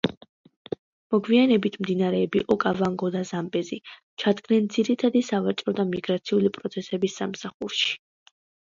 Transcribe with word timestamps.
მოგვიანებით 1.15 1.77
მდინარეები 1.85 2.41
ოკავანგო 2.57 3.11
და 3.17 3.23
ზამბეზი 3.33 3.81
ჩადგნენ 4.25 4.73
ძირითადი 4.79 5.25
სავაჭრო 5.31 5.79
და 5.83 5.89
მიგრაციული 5.95 6.57
პროცესების 6.61 7.23
სამსახურში. 7.25 7.99